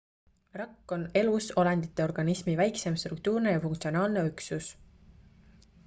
[0.59, 4.73] rakk on elusolendite organismi väikseim struktuurne ja funktsionaalne üksus